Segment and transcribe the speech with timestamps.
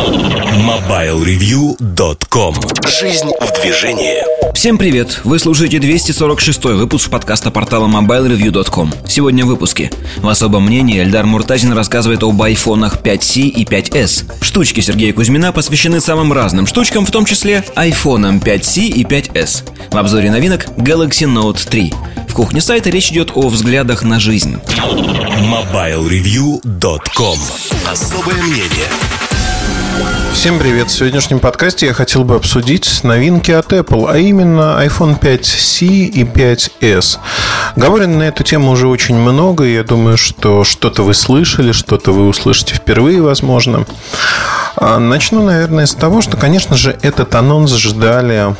[0.00, 2.54] MobileReview.com
[2.88, 4.24] Жизнь в движении.
[4.54, 5.20] Всем привет!
[5.24, 9.90] Вы слушаете 246 выпуск подкаста портала MobileReview.com Сегодня в выпуске.
[10.16, 16.00] В особом мнении Эльдар Муртазин рассказывает об айфонах 5C и 5S Штучки Сергея Кузьмина посвящены
[16.00, 21.68] самым разным штучкам, в том числе айфонам 5C и 5S В обзоре новинок Galaxy Note
[21.68, 21.92] 3
[22.26, 24.56] В кухне сайта речь идет о взглядах на жизнь.
[25.42, 27.38] MobileReview.com
[27.86, 28.88] Особое мнение
[30.32, 30.88] Всем привет!
[30.88, 36.24] В сегодняшнем подкасте я хотел бы обсудить новинки от Apple, а именно iPhone 5C и
[36.24, 37.18] 5S.
[37.76, 42.12] Говорено на эту тему уже очень много, и я думаю, что что-то вы слышали, что-то
[42.12, 43.84] вы услышите впервые, возможно.
[44.76, 48.54] А, начну, наверное, с того, что, конечно же, этот анонс ждали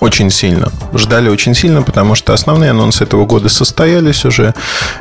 [0.00, 0.67] очень сильно.
[0.94, 4.54] Ждали очень сильно, потому что основные анонсы этого года состоялись уже.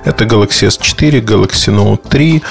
[0.03, 2.43] Это Galaxy S4, Galaxy Note 3,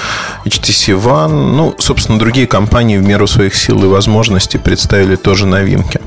[0.44, 1.52] HTC One.
[1.52, 6.00] Ну, собственно, другие компании в меру своих сил и возможностей представили тоже новинки.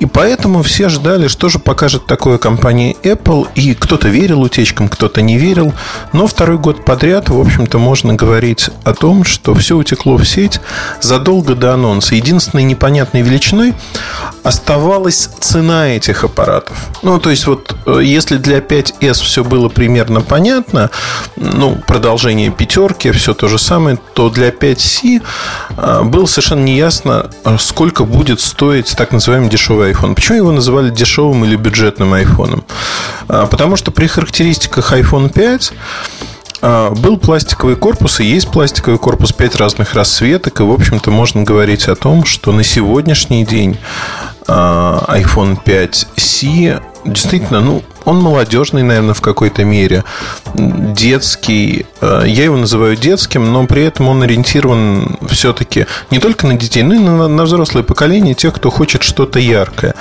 [0.00, 3.48] И поэтому все ждали, что же покажет такое компания Apple.
[3.54, 5.72] И кто-то верил утечкам, кто-то не верил.
[6.12, 10.60] Но второй год подряд, в общем-то, можно говорить о том, что все утекло в сеть
[11.00, 12.14] задолго до анонса.
[12.14, 13.74] Единственной непонятной величиной
[14.42, 16.41] оставалась цена этих аппаратов.
[17.02, 20.90] Ну, то есть, вот э, если для 5S все было примерно понятно,
[21.36, 25.22] ну, продолжение пятерки, все то же самое, то для 5C
[25.76, 30.14] э, было совершенно неясно, э, сколько будет стоить так называемый дешевый iPhone.
[30.14, 32.64] Почему его называли дешевым или бюджетным iPhone?
[33.26, 35.72] Потому что при характеристиках iPhone 5
[37.00, 40.60] был пластиковый корпус и есть пластиковый корпус 5 разных расцветок.
[40.60, 43.78] И, в общем-то, можно говорить о том, что на сегодняшний день
[45.08, 50.04] iPhone 5C действительно, ну, он молодежный, наверное, в какой-то мере.
[50.54, 51.86] Детский.
[52.00, 56.82] А, я его называю детским, но при этом он ориентирован все-таки не только на детей,
[56.82, 59.94] но и на, на взрослое поколение, тех, кто хочет что-то яркое.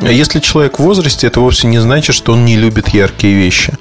[0.00, 3.74] Если человек в возрасте, это вовсе не значит, что он не любит яркие вещи.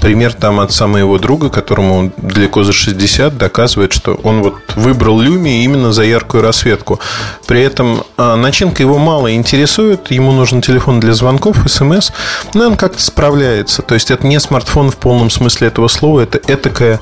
[0.00, 5.62] Пример там от моего друга, которому далеко за 60, доказывает, что он вот выбрал Люми
[5.64, 7.00] именно за яркую расцветку.
[7.46, 12.10] При этом а, начинка его мало интересует, ему нужен телефон для звонков, смс,
[12.54, 13.82] но он как-то справляется.
[13.82, 17.00] То есть это не смартфон в полном смысле этого слова, это этакая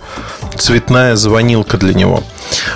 [0.56, 2.22] цветная звонилка для него.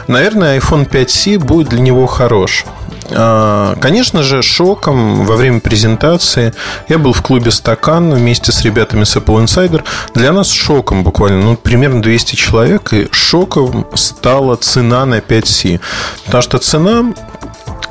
[0.06, 2.64] Наверное, iPhone 5C будет для него хорош.
[3.10, 6.54] А, конечно же, шоком во время презентации
[6.88, 9.84] я был в клубе «Стакан» вместе с ребятами с Apple Insider.
[10.14, 15.80] Для нас шоком буквально, ну, примерно 200 человек, и шоком стала цена на 5C.
[16.24, 17.12] Потому что цена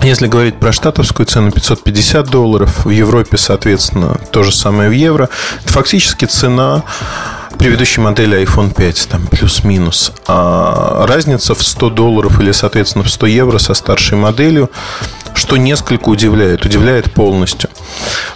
[0.04, 5.30] если говорить про штатовскую цену 550 долларов, в Европе, соответственно, то же самое в евро,
[5.64, 6.84] это фактически цена
[7.58, 10.12] предыдущей модели iPhone 5, там плюс-минус.
[10.28, 14.72] А разница в 100 долларов или, соответственно, в 100 евро со старшей моделью,
[15.42, 17.70] что несколько удивляет, удивляет полностью.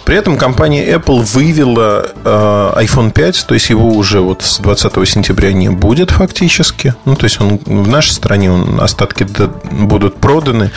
[0.04, 5.08] При этом компания Apple вывела э, iPhone 5, то есть его уже вот с 20
[5.08, 6.94] сентября не будет фактически.
[7.04, 9.26] Ну, то есть он в нашей стране он, остатки
[9.70, 10.70] будут проданы,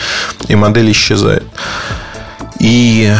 [0.48, 1.44] и модель исчезает.
[2.60, 3.10] И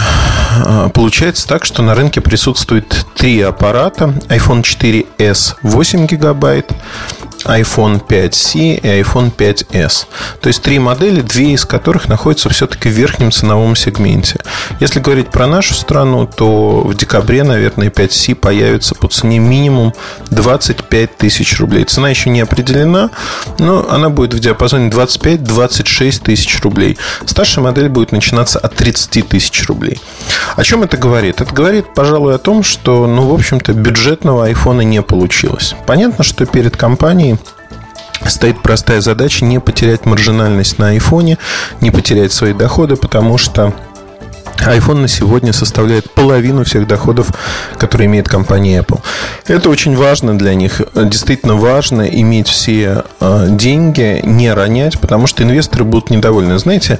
[0.64, 4.14] а, получается так, что на рынке присутствует три аппарата.
[4.28, 6.70] iPhone 4s 8 гигабайт,
[7.44, 10.06] iPhone 5C и iPhone 5s.
[10.40, 14.40] То есть три модели, две из которых находятся все-таки в верхнем ценовом сегменте.
[14.80, 19.92] Если говорить про нашу страну, то в декабре, наверное, 5C появится по цене минимум
[20.30, 21.84] 25 тысяч рублей.
[21.84, 23.10] Цена еще не определена,
[23.58, 26.98] но она будет в диапазоне 25-26 тысяч рублей.
[27.26, 30.00] Старшая модель будет начинаться от 30 тысяч рублей.
[30.56, 31.40] О чем это говорит?
[31.40, 35.74] Это говорит, пожалуй, о том, что, ну, в общем-то, бюджетного айфона не получилось.
[35.86, 37.29] Понятно, что перед компанией
[38.26, 41.38] стоит простая задача не потерять маржинальность на айфоне,
[41.80, 43.74] не потерять свои доходы, потому что
[44.66, 47.28] iPhone на сегодня составляет половину всех доходов,
[47.78, 49.00] которые имеет компания Apple.
[49.46, 50.80] Это очень важно для них.
[50.94, 56.58] Действительно важно иметь все э, деньги, не ронять, потому что инвесторы будут недовольны.
[56.58, 56.98] Знаете,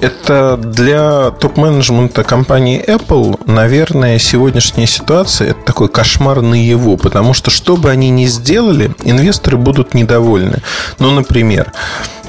[0.00, 7.76] это для топ-менеджмента компании Apple, наверное, сегодняшняя ситуация– это такой кошмар наяву, потому что что
[7.76, 10.62] бы они ни сделали, инвесторы будут недовольны.
[10.98, 11.72] Ну, например,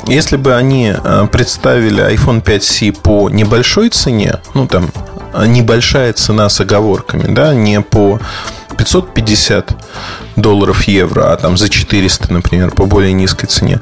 [0.07, 4.89] если бы они э, представили iPhone 5C по небольшой цене, ну, там,
[5.45, 8.19] небольшая цена с оговорками, да, не по
[8.79, 9.75] 550
[10.37, 13.81] долларов евро, а там за 400, например, по более низкой цене,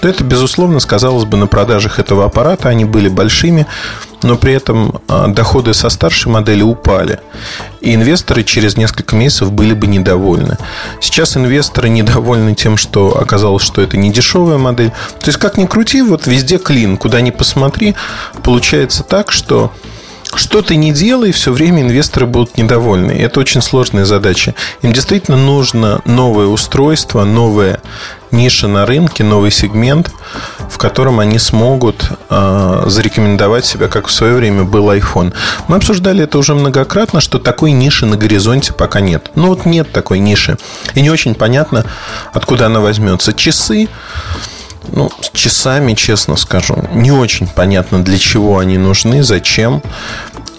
[0.00, 2.68] то это, безусловно, сказалось бы на продажах этого аппарата.
[2.68, 3.68] Они были большими,
[4.22, 7.20] но при этом а, доходы со старшей модели упали.
[7.80, 10.56] И инвесторы через несколько месяцев были бы недовольны.
[11.00, 14.90] Сейчас инвесторы недовольны тем, что оказалось, что это не дешевая модель.
[15.20, 17.94] То есть, как ни крути, вот везде клин, куда ни посмотри,
[18.42, 19.70] получается так, что
[20.34, 23.12] что ты не делай, все время инвесторы будут недовольны.
[23.12, 24.54] Это очень сложная задача.
[24.82, 27.80] Им действительно нужно новое устройство, новая
[28.30, 30.10] ниша на рынке, новый сегмент,
[30.68, 35.34] в котором они смогут э, зарекомендовать себя, как в свое время был iPhone.
[35.68, 39.30] Мы обсуждали это уже многократно, что такой ниши на горизонте пока нет.
[39.34, 40.56] Ну вот нет такой ниши.
[40.94, 41.84] И не очень понятно,
[42.32, 43.34] откуда она возьмется.
[43.34, 43.88] Часы
[44.90, 49.82] ну, с часами, честно скажу, не очень понятно, для чего они нужны, зачем.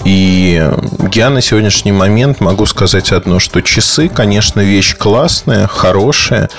[0.06, 0.62] И
[1.14, 6.50] я на сегодняшний момент могу сказать одно, что часы, конечно, вещь классная, хорошая,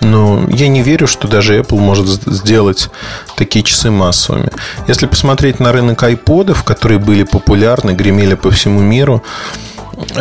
[0.00, 2.88] но я не верю, что даже Apple может сделать
[3.36, 4.50] такие часы массовыми.
[4.88, 9.22] Если посмотреть на рынок айподов, которые были популярны, гремели по всему миру,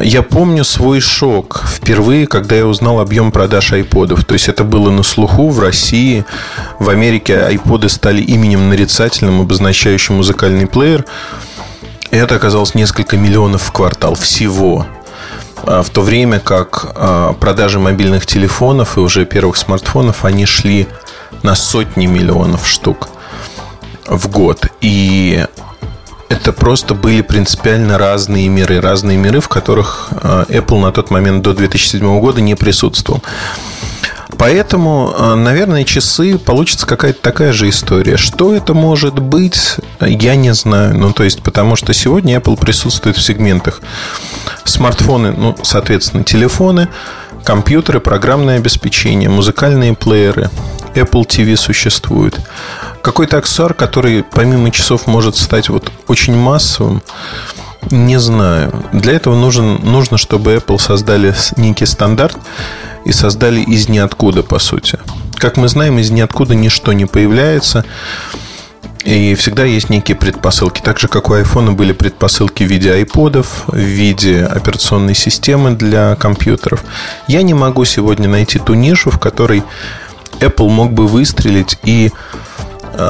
[0.01, 4.25] я помню свой шок впервые, когда я узнал объем продаж айподов.
[4.25, 6.25] То есть это было на слуху в России.
[6.79, 11.05] В Америке айподы стали именем нарицательным, обозначающим музыкальный плеер.
[12.11, 14.85] И это оказалось несколько миллионов в квартал всего.
[15.63, 20.87] А в то время как а, продажи мобильных телефонов и уже первых смартфонов, они шли
[21.43, 23.09] на сотни миллионов штук
[24.07, 24.67] в год.
[24.81, 25.45] И
[26.29, 28.79] это просто были принципиально разные миры.
[28.79, 33.21] Разные миры, в которых э, Apple на тот момент до 2007 года не присутствовал.
[34.37, 38.15] Поэтому, э, наверное, часы получится какая-то такая же история.
[38.15, 40.97] Что это может быть, я не знаю.
[40.97, 43.81] Ну, то есть, потому что сегодня Apple присутствует в сегментах
[44.63, 46.87] смартфоны, ну, соответственно, телефоны,
[47.43, 50.49] компьютеры, программное обеспечение, музыкальные плееры,
[50.93, 52.39] Apple TV существует.
[53.01, 57.01] Какой-то аксессуар, который помимо часов может стать вот очень массовым,
[57.91, 58.73] не знаю.
[58.91, 62.37] Для этого нужен, нужно, чтобы Apple создали некий стандарт
[63.05, 64.99] и создали из ниоткуда, по сути.
[65.37, 67.85] Как мы знаем, из ниоткуда ничто не появляется.
[69.05, 70.81] И всегда есть некие предпосылки.
[70.81, 76.15] Так же, как у iPhone были предпосылки в виде айподов, в виде операционной системы для
[76.17, 76.83] компьютеров.
[77.27, 79.63] Я не могу сегодня найти ту нишу, в которой
[80.41, 82.11] Apple мог бы выстрелить и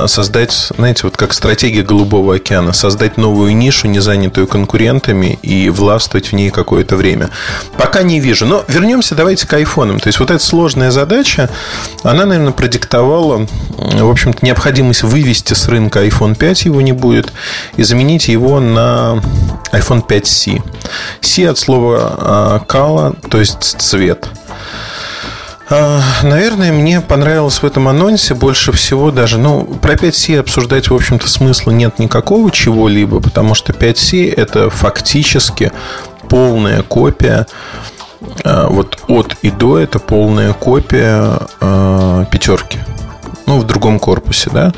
[0.08, 6.28] создать, знаете, вот как стратегия Голубого океана, создать новую нишу, не занятую конкурентами, и властвовать
[6.28, 7.30] в ней какое-то время.
[7.78, 8.46] Пока не вижу.
[8.46, 10.00] Но вернемся давайте к айфонам.
[10.00, 11.50] То есть вот эта сложная задача,
[12.04, 13.48] она, наверное, продиктовала,
[13.78, 17.32] в общем-то, необходимость вывести с рынка iPhone 5, его не будет,
[17.78, 19.22] и заменить его на
[19.72, 20.62] iPhone 5C.
[21.22, 24.28] C от слова color, а, то есть цвет.
[25.72, 30.96] А, наверное, мне понравилось в этом анонсе больше всего даже, ну, про 5C обсуждать, в
[30.96, 35.72] общем-то, смысла нет никакого чего-либо, потому что 5C это фактически
[36.28, 37.46] полная копия
[38.44, 42.80] а, вот от и до это полная копия э, пятерки
[43.50, 44.72] ну, в другом корпусе, да.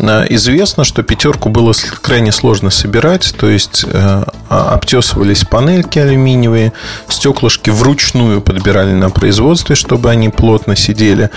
[0.00, 6.72] А, известно, что пятерку было крайне сложно собирать, то есть э, а, обтесывались панельки алюминиевые,
[7.10, 11.28] стеклышки вручную подбирали на производстве, чтобы они плотно сидели,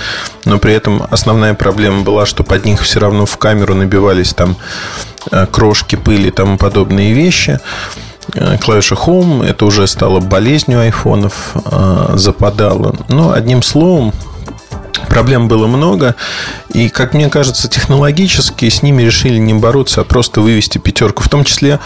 [0.46, 4.56] но при этом основная проблема была, что под них все равно в камеру набивались там
[5.30, 7.60] э, крошки, пыли и тому подобные вещи
[8.34, 11.54] э, клавиша Home это уже стало болезнью айфонов,
[12.14, 12.96] западало.
[13.10, 14.14] Но одним словом,
[15.10, 16.16] Проблем было много,
[16.74, 21.24] и, как мне кажется, технологически с ними решили не бороться, а просто вывести пятерку.
[21.24, 21.80] В том числе,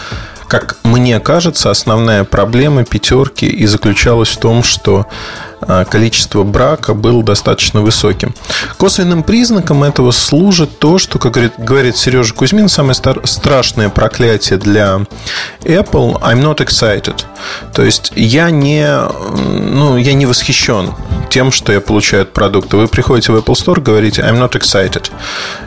[0.48, 5.06] как мне кажется, основная проблема пятерки и заключалась в том, что
[5.88, 8.34] количество брака было достаточно высоким.
[8.76, 15.00] Косвенным признаком этого служит то, что, как говорит, говорит Сережа Кузьмин, самое страшное проклятие для
[15.62, 17.24] Apple I'm not excited.
[17.72, 18.88] То есть я не,
[19.38, 20.92] ну, я не восхищен
[21.30, 22.76] тем, что я получаю от продукта.
[22.76, 25.10] Вы приходите в Apple Store, говорите I'm not excited.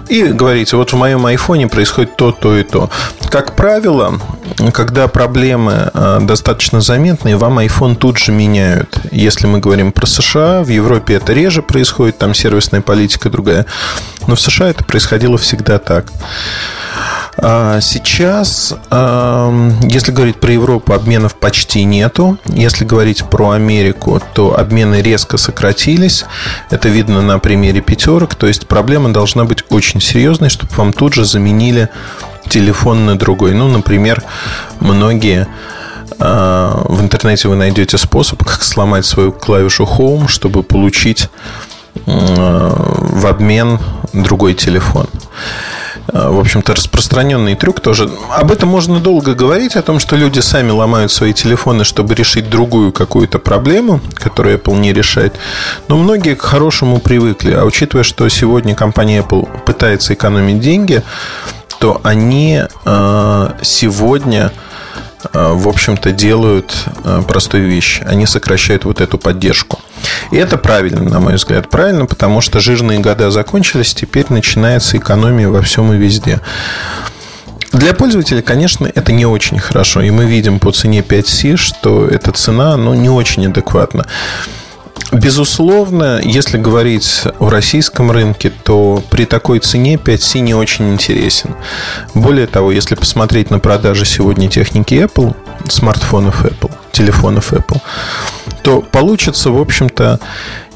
[0.09, 2.89] И говорите, вот в моем айфоне происходит то, то и то.
[3.29, 4.19] Как правило,
[4.73, 8.99] когда проблемы а, достаточно заметные, вам iPhone тут же меняют.
[9.11, 10.63] Если мы говорим говорим про США.
[10.63, 13.65] В Европе это реже происходит, там сервисная политика другая.
[14.27, 16.11] Но в США это происходило всегда так.
[17.41, 22.37] А сейчас, если говорить про Европу, обменов почти нету.
[22.45, 26.25] Если говорить про Америку, то обмены резко сократились.
[26.69, 28.35] Это видно на примере пятерок.
[28.35, 31.87] То есть проблема должна быть очень серьезной, чтобы вам тут же заменили
[32.49, 33.53] телефон на другой.
[33.53, 34.21] Ну, например,
[34.81, 35.47] многие
[36.19, 41.29] в интернете вы найдете способ, как сломать свою клавишу Home, чтобы получить
[42.05, 43.79] в обмен
[44.13, 45.07] другой телефон.
[46.11, 48.09] А, в общем-то, распространенный трюк тоже.
[48.35, 52.49] Об этом можно долго говорить, о том, что люди сами ломают свои телефоны, чтобы решить
[52.49, 55.35] другую какую-то проблему, которую Apple не решает.
[55.87, 57.51] Но многие к хорошему привыкли.
[57.53, 61.03] А учитывая, что сегодня компания Apple пытается экономить деньги,
[61.79, 64.51] то они а, сегодня
[65.33, 68.01] в общем-то, делают э, простую вещь.
[68.05, 69.79] Они сокращают вот эту поддержку.
[70.31, 71.69] И это правильно, на мой взгляд.
[71.69, 76.39] Правильно, потому что жирные года закончились, теперь начинается экономия во всем и везде.
[77.71, 80.01] Для пользователя, конечно, это не очень хорошо.
[80.01, 84.07] И мы видим по цене 5C, что эта цена ну, не очень адекватна.
[85.11, 91.55] Безусловно, если говорить о российском рынке, то при такой цене 5C не очень интересен.
[92.13, 95.35] Более того, если посмотреть на продажи сегодня техники Apple,
[95.67, 97.81] смартфонов Apple, телефонов Apple,
[98.61, 100.19] то получится, в общем-то,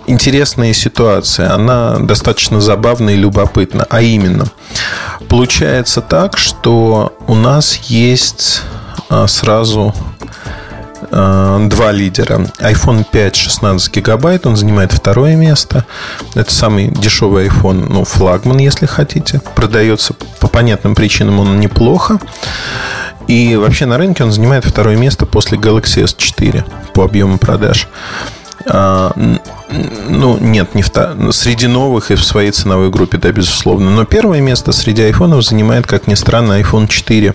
[0.07, 1.53] интересная ситуация.
[1.53, 3.85] Она достаточно забавная и любопытна.
[3.89, 4.47] А именно,
[5.29, 8.63] получается так, что у нас есть
[9.09, 9.93] а, сразу
[11.11, 12.47] два лидера.
[12.59, 15.85] iPhone 5 16 гигабайт, он занимает второе место.
[16.35, 19.41] Это самый дешевый iPhone, ну, флагман, если хотите.
[19.55, 22.19] Продается по понятным причинам он неплохо.
[23.27, 27.87] И вообще на рынке он занимает второе место после Galaxy S4 по объему продаж.
[30.09, 31.15] Ну, нет, не в та...
[31.31, 33.89] среди новых и в своей ценовой группе, да, безусловно.
[33.89, 37.33] Но первое место среди айфонов занимает, как ни странно, iPhone 4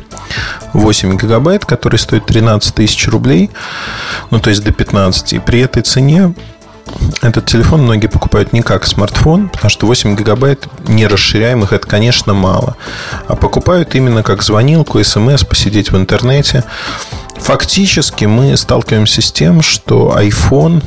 [0.72, 3.50] 8 гигабайт, который стоит 13 тысяч рублей,
[4.30, 5.34] ну, то есть до 15.
[5.34, 6.34] И при этой цене
[7.22, 12.76] этот телефон многие покупают не как смартфон, потому что 8 гигабайт нерасширяемых это, конечно, мало.
[13.26, 16.64] А покупают именно как звонилку, смс, посидеть в интернете.
[17.36, 20.82] Фактически мы сталкиваемся с тем, что iPhone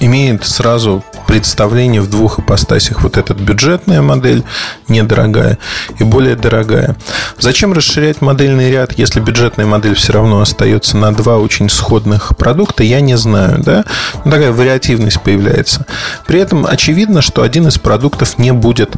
[0.00, 3.02] имеет сразу представление в двух ипостасях.
[3.02, 4.42] Вот эта бюджетная модель,
[4.88, 5.58] недорогая,
[6.00, 6.96] и более дорогая.
[7.38, 12.82] Зачем расширять модельный ряд, если бюджетная модель все равно остается на два очень сходных продукта,
[12.82, 13.62] я не знаю.
[13.62, 13.84] Да?
[14.24, 15.86] Ну, такая вариативность появляется.
[16.26, 18.96] При этом очевидно, что один из продуктов не будет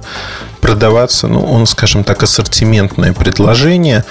[0.63, 4.05] продаваться, ну, он, скажем так, ассортиментное предложение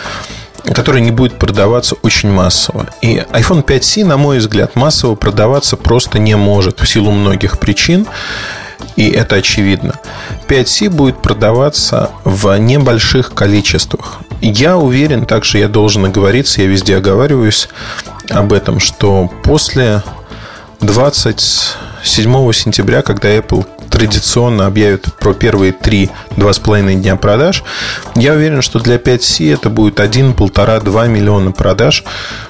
[0.74, 2.88] который не будет продаваться очень массово.
[3.02, 8.08] И iPhone 5C, на мой взгляд, массово продаваться просто не может в силу многих причин.
[8.96, 10.00] И это очевидно.
[10.48, 14.20] 5C будет продаваться в небольших количествах.
[14.42, 17.70] Я уверен, также я должен оговориться, я везде оговариваюсь
[18.30, 20.04] об этом, что после
[22.04, 27.64] 27 сентября, когда Apple традиционно объявят про первые три, два с половиной дня продаж,
[28.16, 32.04] я уверен, что для 5C это будет 1, полтора, 2 миллиона продаж,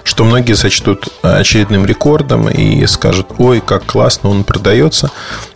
[0.05, 5.12] что многие сочтут очередным рекордом и скажут, ой, как классно он продается.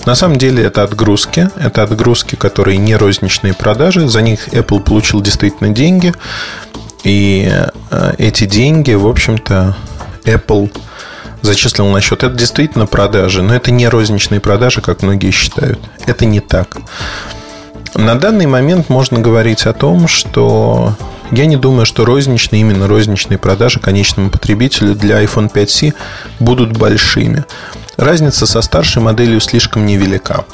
[0.05, 5.21] На самом деле это отгрузки, это отгрузки, которые не розничные продажи, за них Apple получил
[5.21, 6.13] действительно деньги,
[7.05, 7.49] и
[7.91, 9.77] э, эти деньги, в общем-то,
[10.25, 10.69] Apple
[11.45, 12.23] зачислил на счет.
[12.23, 15.79] Это действительно продажи, но это не розничные продажи, как многие считают.
[16.05, 16.77] Это не так.
[17.93, 20.95] На данный момент можно говорить о том, что
[21.31, 25.93] я не думаю, что розничные, именно розничные продажи конечному потребителю для iPhone 5C
[26.39, 27.45] будут большими.
[27.95, 30.45] Разница со старшей моделью слишком невелика.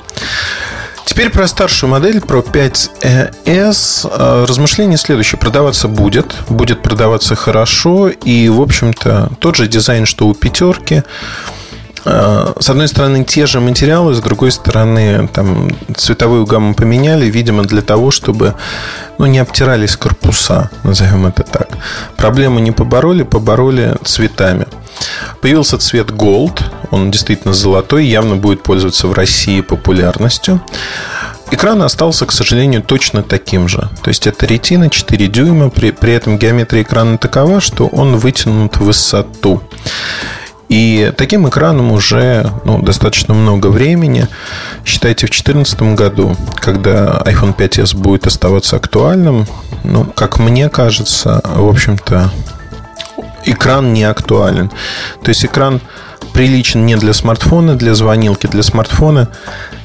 [1.11, 4.09] Теперь про старшую модель, про 5S.
[4.09, 5.37] Э, размышление следующее.
[5.37, 6.33] Продаваться будет.
[6.47, 8.07] Будет продаваться хорошо.
[8.07, 11.03] И, в общем-то, тот же дизайн, что у пятерки.
[12.05, 17.63] Э, с одной стороны, те же материалы, с другой стороны, там цветовую гамму поменяли, видимо,
[17.63, 18.55] для того, чтобы
[19.17, 21.67] ну, не обтирались корпуса, назовем это так.
[22.15, 24.65] Проблему не побороли, побороли цветами.
[25.41, 30.61] Появился цвет Gold, он действительно золотой, явно будет пользоваться в России популярностью.
[31.49, 33.89] Экран остался, к сожалению, точно таким же.
[34.03, 38.77] То есть это ретина 4 дюйма, при, при этом геометрия экрана такова, что он вытянут
[38.77, 39.61] в высоту.
[40.69, 44.29] И таким экраном уже ну, достаточно много времени.
[44.85, 49.47] Считайте, в 2014 году, когда iPhone 5s будет оставаться актуальным,
[49.83, 52.31] ну, как мне кажется, в общем-то,
[53.43, 54.69] экран не актуален.
[55.21, 55.81] То есть экран
[56.33, 59.27] приличен не для смартфона, для звонилки, для смартфона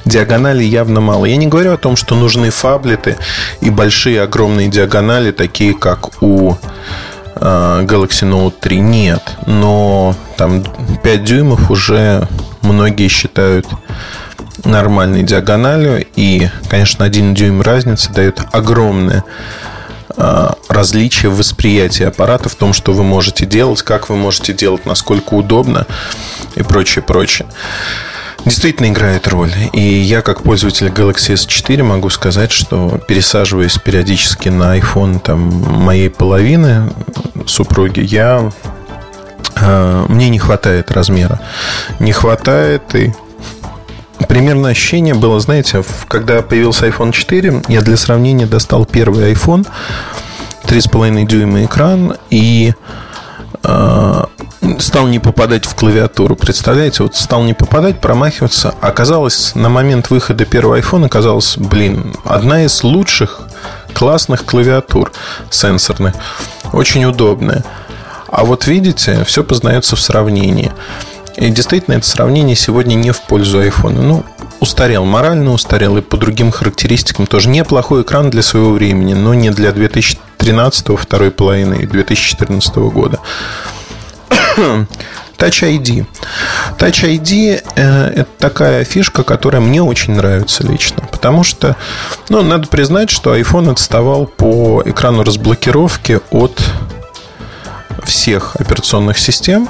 [0.05, 1.25] диагонали явно мало.
[1.25, 3.17] Я не говорю о том, что нужны фаблеты
[3.61, 6.55] и большие огромные диагонали, такие как у
[7.35, 8.79] э, Galaxy Note 3.
[8.79, 10.63] Нет, но там
[11.03, 12.27] 5 дюймов уже
[12.61, 13.67] многие считают
[14.63, 16.05] нормальной диагональю.
[16.15, 19.23] И, конечно, один дюйм разницы дает огромное
[20.15, 24.85] а, различия в восприятии аппарата, в том, что вы можете делать, как вы можете делать,
[24.85, 25.85] насколько удобно
[26.55, 27.47] и прочее, прочее.
[28.45, 29.51] Действительно играет роль.
[29.73, 36.09] И я, как пользователь Galaxy S4, могу сказать, что пересаживаясь периодически на iPhone там, моей
[36.09, 36.89] половины
[37.45, 38.51] супруги, я
[39.55, 41.41] а, мне не хватает размера.
[41.99, 43.13] Не хватает и
[44.27, 49.67] Примерно ощущение было, знаете, когда появился iPhone 4, я для сравнения достал первый iPhone,
[50.65, 52.73] 3,5 дюйма экран и
[53.63, 54.23] э,
[54.79, 56.35] стал не попадать в клавиатуру.
[56.35, 58.73] Представляете, вот стал не попадать, промахиваться.
[58.81, 63.41] Оказалось, на момент выхода первого iPhone оказалось, блин, одна из лучших
[63.93, 65.11] классных клавиатур
[65.49, 66.15] сенсорных.
[66.73, 67.63] Очень удобная.
[68.29, 70.71] А вот видите, все познается в сравнении.
[71.37, 74.01] И действительно, это сравнение сегодня не в пользу iPhone.
[74.01, 74.25] Ну,
[74.59, 77.49] устарел, морально устарел и по другим характеристикам тоже.
[77.49, 83.19] Неплохой экран для своего времени, но не для 2013 второй половины и 2014 года.
[85.37, 86.07] Touch ID.
[86.79, 91.03] Touch ID э, это такая фишка, которая мне очень нравится лично.
[91.11, 91.75] Потому что,
[92.29, 96.59] ну, надо признать, что iPhone отставал по экрану разблокировки от
[98.03, 99.69] всех операционных систем.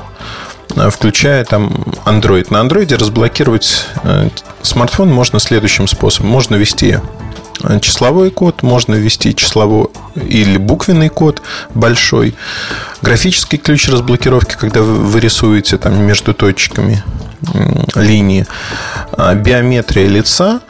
[0.75, 1.69] Э, включая там
[2.05, 2.47] Android.
[2.49, 4.29] На Android разблокировать э,
[4.61, 6.29] смартфон можно следующим способом.
[6.31, 6.97] Можно ввести
[7.63, 11.41] э, числовой код, можно ввести числовой или буквенный код
[11.73, 12.35] большой,
[13.01, 17.03] графический ключ разблокировки, когда вы рисуете там между точками
[17.95, 18.47] линии,
[19.11, 20.61] а, биометрия лица,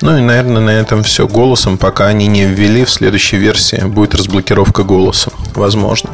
[0.00, 1.26] ну и, наверное, на этом все.
[1.26, 5.32] Голосом, пока они не ввели, в следующей версии будет разблокировка голосом.
[5.54, 6.10] Возможно.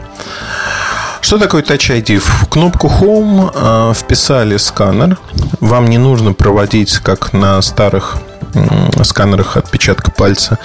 [1.20, 2.18] Что такое Touch ID?
[2.18, 5.18] В кнопку Home э, вписали сканер.
[5.60, 8.18] Вам не нужно проводить, как на старых
[9.04, 10.58] сканерах отпечатка пальца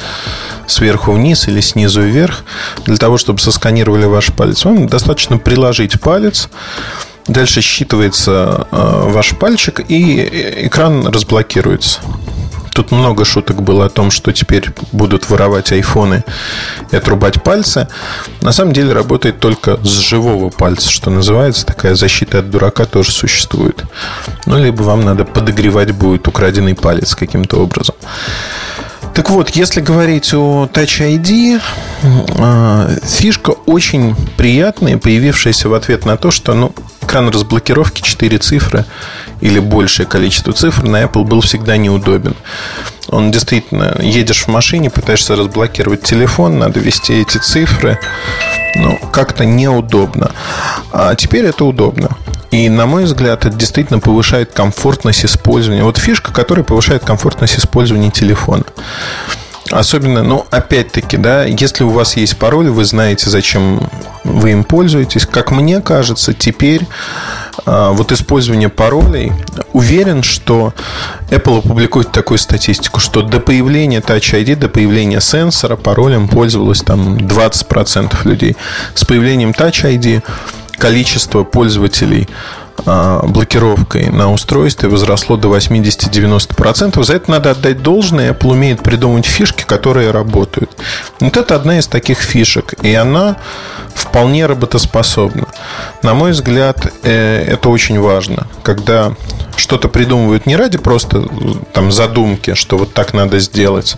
[0.68, 2.44] сверху вниз или снизу вверх.
[2.86, 6.50] Для того, чтобы сосканировали ваш палец, вам достаточно приложить палец.
[7.28, 12.02] Дальше считывается э, ваш пальчик, и э, экран разблокируется.
[12.74, 16.24] Тут много шуток было о том, что теперь будут воровать айфоны
[16.92, 17.88] и отрубать пальцы.
[18.42, 21.66] На самом деле работает только с живого пальца, что называется.
[21.66, 23.84] Такая защита от дурака тоже существует.
[24.48, 27.96] Ну, либо вам надо подогревать будет украденный палец каким-то образом.
[29.14, 31.62] Так вот, если говорить о Touch ID,
[32.40, 38.86] а, фишка очень приятная, появившаяся в ответ на то, что ну, экран разблокировки 4 цифры
[39.42, 42.36] или большее количество цифр на Apple был всегда неудобен.
[43.10, 48.00] Он действительно, едешь в машине, пытаешься разблокировать телефон, надо ввести эти цифры.
[48.76, 50.32] Ну, как-то неудобно.
[50.92, 52.10] А теперь это удобно.
[52.52, 55.84] И, на мой взгляд, это действительно повышает комфортность использования.
[55.84, 58.64] Вот фишка, которая повышает комфортность использования телефона.
[59.74, 63.90] Особенно, ну, опять-таки, да, если у вас есть пароль, вы знаете, зачем
[64.24, 65.26] вы им пользуетесь.
[65.26, 66.86] Как мне кажется, теперь
[67.66, 69.32] а, вот использование паролей,
[69.74, 70.76] уверен, что
[71.32, 77.18] Apple опубликует такую статистику, что до появления Touch ID, до появления сенсора паролем пользовалось там
[77.18, 78.56] 20% людей.
[78.94, 80.22] С появлением Touch ID
[80.78, 82.30] количество пользователей
[82.86, 87.04] блокировкой на устройстве возросло до 80-90%.
[87.04, 88.34] За это надо отдать должное.
[88.34, 90.72] Apple умеет придумать фишки, которые работают.
[91.20, 92.74] Вот это одна из таких фишек.
[92.82, 93.38] И она
[93.94, 95.48] вполне работоспособна.
[96.02, 98.48] На мой взгляд, э, это очень важно.
[98.64, 99.14] Когда
[99.56, 101.28] что-то придумывают не ради просто
[101.74, 103.98] там задумки, что вот так надо сделать,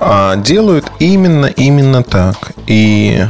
[0.00, 2.52] а делают именно, именно так.
[2.66, 3.24] И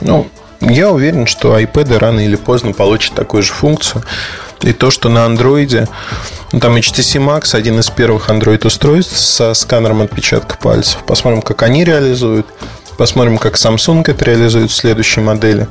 [0.00, 0.26] ну,
[0.70, 4.02] я уверен, что iPad рано или поздно получат такую же функцию.
[4.62, 5.86] И то, что на андроиде
[6.52, 11.02] ну, там HTC Max один из первых Android устройств со сканером отпечатка пальцев.
[11.06, 12.46] Посмотрим, как они реализуют.
[12.96, 15.68] Посмотрим, как Samsung это реализует в следующей модели.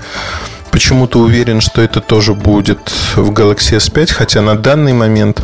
[0.69, 5.41] Почему-то уверен, что это тоже будет в Galaxy S5, хотя на данный момент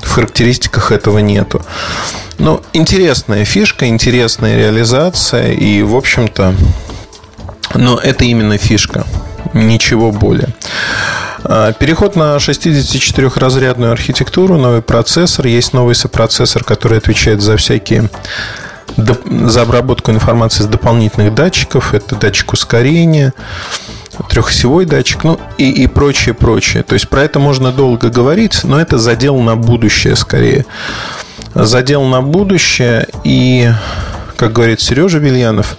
[0.00, 1.62] в характеристиках этого нету.
[2.38, 6.54] Но интересная фишка, интересная реализация, и, в общем-то,
[7.74, 9.04] но это именно фишка,
[9.52, 10.48] ничего более.
[11.44, 15.46] А, переход на 64-разрядную архитектуру, новый процессор.
[15.46, 18.08] Есть новый сопроцессор, который отвечает за всякие
[18.96, 21.94] за обработку информации с дополнительных датчиков.
[21.94, 23.32] Это датчик ускорения,
[24.28, 26.82] трехосевой датчик, ну и, и прочее, прочее.
[26.82, 30.66] То есть про это можно долго говорить, но это задел на будущее скорее.
[31.54, 33.70] Задел на будущее и
[34.36, 35.76] как говорит Сережа Вильянов,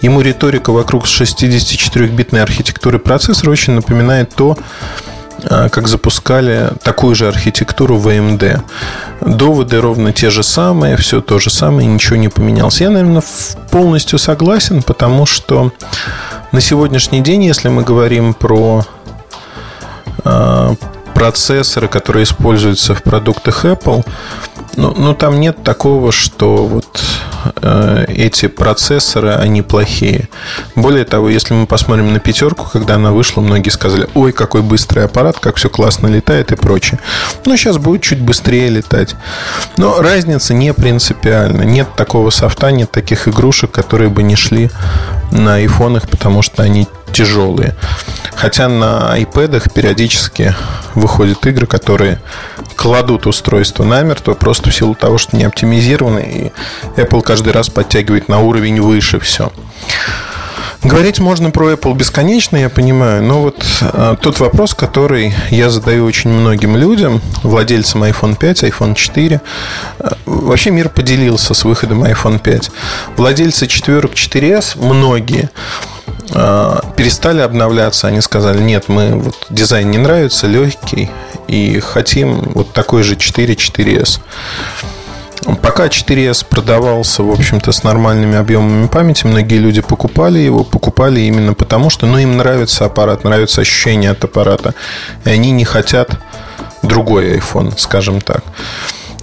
[0.00, 4.56] ему риторика вокруг 64-битной архитектуры процессора очень напоминает то,
[5.48, 8.60] а, как запускали такую же архитектуру в AMD.
[9.20, 12.80] Доводы ровно те же самые, все то же самое, ничего не поменялось.
[12.80, 13.22] Я, наверное,
[13.70, 15.72] полностью согласен, потому что
[16.52, 18.84] на сегодняшний день, если мы говорим про
[20.24, 20.74] а,
[21.14, 24.04] процессоры, которые используются в продуктах Apple,
[24.76, 27.29] ну, ну там нет такого, что вот э,
[28.08, 30.28] эти процессоры, они плохие.
[30.74, 35.04] Более того, если мы посмотрим на пятерку, когда она вышла, многие сказали, ой, какой быстрый
[35.04, 37.00] аппарат, как все классно летает и прочее.
[37.46, 39.16] Но сейчас будет чуть быстрее летать.
[39.76, 41.62] Но разница не принципиальна.
[41.62, 44.70] Нет такого софта, нет таких игрушек, которые бы не шли
[45.30, 47.74] на айфонах, потому что они тяжелые.
[48.34, 50.54] Хотя на iPad периодически
[50.94, 52.20] выходят игры, которые
[52.76, 56.52] кладут устройство намертво просто в силу того, что не оптимизированы,
[56.96, 59.52] и Apple каждый раз подтягивает на уровень выше все.
[60.82, 66.06] Говорить можно про Apple бесконечно, я понимаю, но вот а, тот вопрос, который я задаю
[66.06, 69.42] очень многим людям, владельцам iPhone 5, iPhone 4,
[69.98, 72.70] а, вообще мир поделился с выходом iPhone 5.
[73.18, 75.50] Владельцы четверок 4S, многие,
[76.30, 78.06] перестали обновляться.
[78.06, 81.10] Они сказали, нет, мы вот дизайн не нравится, легкий,
[81.48, 84.20] и хотим вот такой же 4 4S.
[85.62, 91.54] Пока 4S продавался, в общем-то, с нормальными объемами памяти, многие люди покупали его, покупали именно
[91.54, 94.74] потому, что ну, им нравится аппарат, нравится ощущение от аппарата,
[95.24, 96.10] и они не хотят
[96.82, 98.44] другой iPhone, скажем так.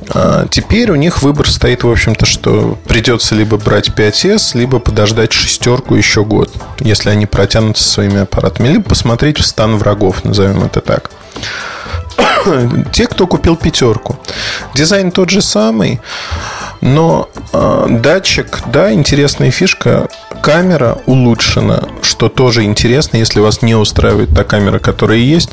[0.10, 5.34] А теперь у них выбор стоит, в общем-то, что придется либо брать 5S, либо подождать
[5.34, 10.82] шестерку еще год, если они протянутся своими аппаратами, либо посмотреть в стан врагов, назовем это
[10.82, 11.12] так.
[12.94, 14.18] Те, кто купил пятерку.
[14.74, 16.00] Дизайн тот же самый,
[16.82, 20.08] но э, датчик, да, интересная фишка.
[20.42, 25.52] Камера улучшена, что тоже интересно, если вас не устраивает та камера, которая есть.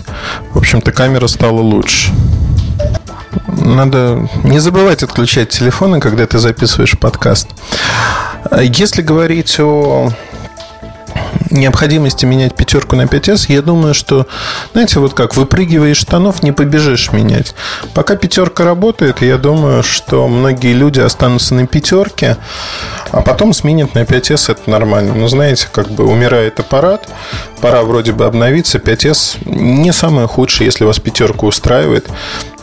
[0.52, 2.10] В общем-то, камера стала лучше.
[3.46, 7.48] Надо не забывать отключать телефоны, когда ты записываешь подкаст.
[8.60, 10.10] Если говорить о
[11.50, 14.26] необходимости менять пятерку на 5S, я думаю, что,
[14.72, 17.54] знаете, вот как, выпрыгивая из штанов, не побежишь менять.
[17.94, 22.36] Пока пятерка работает, я думаю, что многие люди останутся на пятерке,
[23.12, 25.14] а потом сменят на 5S, это нормально.
[25.14, 27.08] Но знаете, как бы умирает аппарат,
[27.60, 28.78] пора вроде бы обновиться.
[28.78, 32.08] 5S не самое худшее, если вас пятерка устраивает,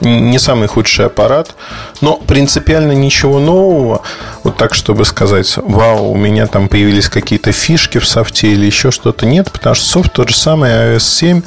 [0.01, 1.55] не самый худший аппарат,
[2.01, 4.01] но принципиально ничего нового,
[4.43, 8.91] вот так, чтобы сказать, вау, у меня там появились какие-то фишки в софте или еще
[8.91, 11.41] что-то, нет, потому что софт тот же самый iOS 7,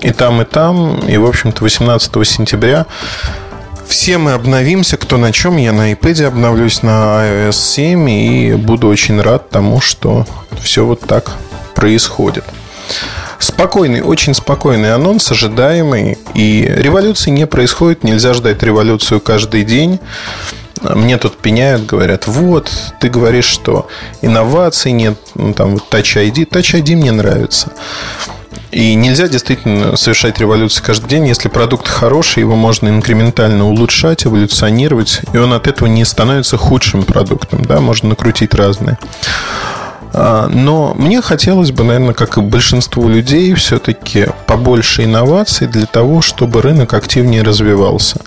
[0.00, 2.86] и там, и там, и, в общем-то, 18 сентября
[3.86, 5.58] все мы обновимся, кто на чем.
[5.58, 10.26] Я на iPad обновлюсь на iOS 7 и буду очень рад тому, что
[10.62, 11.32] все вот так
[11.74, 12.44] происходит.
[13.42, 16.16] Спокойный, очень спокойный анонс, ожидаемый.
[16.32, 19.98] И революции не происходит, нельзя ждать революцию каждый день.
[20.80, 23.88] Мне тут пеняют, говорят, вот, ты говоришь, что
[24.20, 26.48] инноваций нет, ну, там вот Touch ID.
[26.48, 27.72] Touch ID мне нравится.
[28.70, 31.26] И нельзя действительно совершать революцию каждый день.
[31.26, 37.02] Если продукт хороший, его можно инкрементально улучшать, эволюционировать, и он от этого не становится худшим
[37.02, 37.64] продуктом.
[37.64, 37.80] Да?
[37.80, 38.98] Можно накрутить разные.
[40.12, 46.20] А, но мне хотелось бы, наверное, как и большинству людей, все-таки побольше инноваций для того,
[46.20, 48.20] чтобы рынок активнее развивался.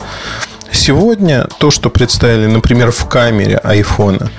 [0.71, 4.29] Сегодня то, что представили, например, в камере айфона,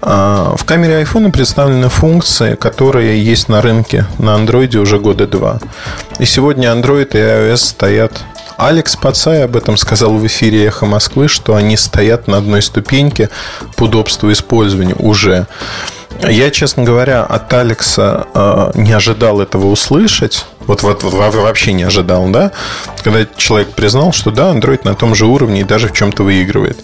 [0.00, 5.58] а, в камере айфона представлены функции, которые есть на рынке на андроиде уже года два.
[6.18, 8.12] И сегодня Android и iOS стоят
[8.56, 13.30] Алекс Пацай об этом сказал в эфире «Эхо Москвы», что они стоят на одной ступеньке
[13.76, 15.46] по удобству использования уже.
[16.28, 20.46] Я, честно говоря, от Алекса э, не ожидал этого услышать.
[20.60, 22.52] Вот, вот, вот вообще не ожидал, да?
[23.02, 26.78] Когда человек признал, что да, Android на том же уровне и даже в чем-то выигрывает.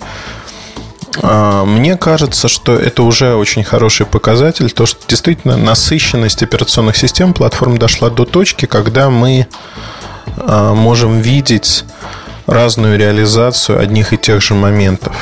[1.23, 7.35] Э, мне кажется, что это уже очень хороший показатель, то, что действительно насыщенность операционных систем
[7.35, 9.47] платформ дошла до точки, когда мы
[10.37, 11.85] э, можем видеть
[12.47, 15.15] разную реализацию одних и тех же моментов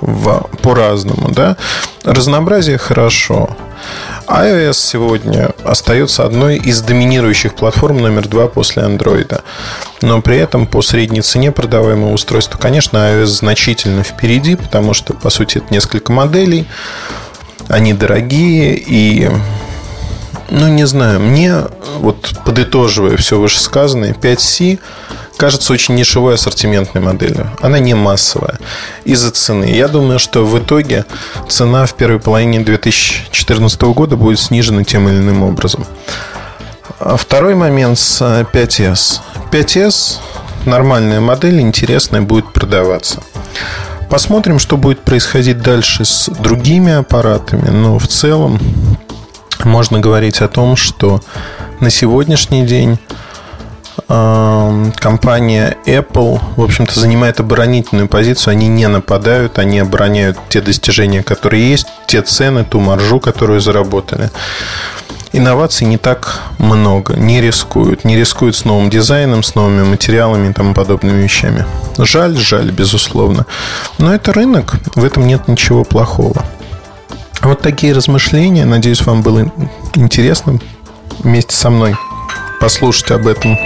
[0.00, 1.56] в, по-разному, да.
[2.04, 3.56] Разнообразие хорошо.
[4.26, 9.40] iOS сегодня остается одной из доминирующих платформ номер два после Android.
[10.02, 15.30] Но при этом по средней цене продаваемого устройства, конечно, iOS значительно впереди, потому что, по
[15.30, 16.66] сути, это несколько моделей.
[17.68, 19.28] Они дорогие и
[20.50, 21.64] ну, не знаю, мне,
[21.98, 24.78] вот подытоживая все вышесказанное, 5C
[25.36, 27.50] кажется очень нишевой ассортиментной моделью.
[27.60, 28.58] Она не массовая
[29.04, 29.64] из-за цены.
[29.64, 31.04] Я думаю, что в итоге
[31.48, 35.84] цена в первой половине 2014 года будет снижена тем или иным образом.
[36.98, 39.20] А второй момент с 5S.
[39.52, 40.18] 5S
[40.66, 43.22] нормальная модель, интересная, будет продаваться.
[44.10, 47.68] Посмотрим, что будет происходить дальше с другими аппаратами.
[47.68, 48.58] Но в целом
[49.64, 51.20] можно говорить о том, что
[51.80, 52.98] на сегодняшний день
[54.08, 58.52] э, компания Apple, в общем-то, занимает оборонительную позицию.
[58.52, 64.30] Они не нападают, они обороняют те достижения, которые есть, те цены, ту маржу, которую заработали
[65.32, 68.04] инноваций не так много, не рискуют.
[68.04, 71.64] Не рискуют с новым дизайном, с новыми материалами и тому подобными вещами.
[71.98, 73.46] Жаль, жаль, безусловно.
[73.98, 76.44] Но это рынок, в этом нет ничего плохого.
[77.42, 78.64] Вот такие размышления.
[78.64, 79.52] Надеюсь, вам было
[79.94, 80.58] интересно
[81.20, 81.94] вместе со мной
[82.60, 83.58] послушать об этом.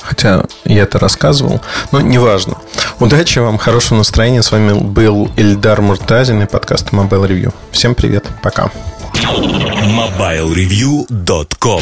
[0.00, 1.60] Хотя я это рассказывал,
[1.90, 2.56] но неважно.
[3.00, 4.42] Удачи вам, хорошего настроения.
[4.42, 7.54] С вами был Эльдар Муртазин и подкаст Mobile Review.
[7.70, 8.70] Всем привет, пока.
[9.12, 11.80] MobileReview.com